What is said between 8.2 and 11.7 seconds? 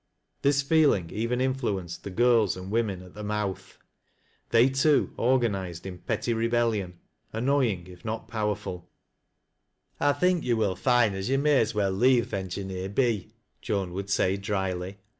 powerful,•' I think yo' will find as yo' may